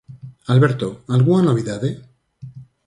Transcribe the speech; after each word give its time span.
Alberto, 0.53 0.87
algunha 1.15 1.45
novidade? 1.47 1.89